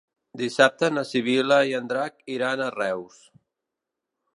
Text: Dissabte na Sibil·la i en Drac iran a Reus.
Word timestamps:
Dissabte 0.41 0.89
na 0.93 1.03
Sibil·la 1.09 1.59
i 1.73 1.77
en 1.83 1.93
Drac 1.95 2.27
iran 2.39 2.65
a 2.71 2.75
Reus. 2.81 3.23